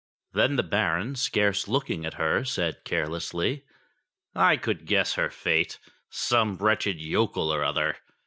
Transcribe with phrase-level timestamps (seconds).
[0.33, 3.65] Then the Baron, scarce looking at her, said carelessly:
[4.33, 5.77] I could guess her fate!
[6.09, 7.97] Some wretched yokel or other.